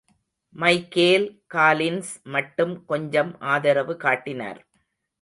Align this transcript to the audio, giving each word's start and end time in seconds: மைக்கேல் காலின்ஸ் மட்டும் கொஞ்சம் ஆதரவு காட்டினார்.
மைக்கேல் 0.55 1.27
காலின்ஸ் 1.53 2.11
மட்டும் 2.27 2.85
கொஞ்சம் 2.85 3.31
ஆதரவு 3.39 3.95
காட்டினார். 3.97 4.61